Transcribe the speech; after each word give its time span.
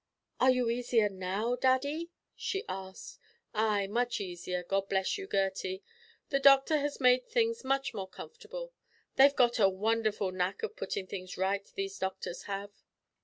"Are 0.39 0.49
you 0.49 0.67
easier 0.71 1.09
now, 1.09 1.55
daddy?" 1.55 2.09
she 2.35 2.65
asked. 2.67 3.19
"Ay, 3.53 3.85
much 3.85 4.19
easier, 4.19 4.63
God 4.63 4.89
bless 4.89 5.15
you, 5.15 5.27
Gertie. 5.27 5.83
The 6.29 6.39
doctor 6.39 6.77
has 6.79 6.99
made 6.99 7.27
things 7.27 7.63
much 7.63 7.93
more 7.93 8.07
comfortable. 8.09 8.73
They've 9.17 9.35
got 9.35 9.59
a 9.59 9.69
wonderful 9.69 10.31
knack 10.31 10.63
o' 10.63 10.69
puttin' 10.69 11.05
things 11.05 11.37
right 11.37 11.71
these 11.75 11.99
doctors 11.99 12.45
have. 12.49 12.71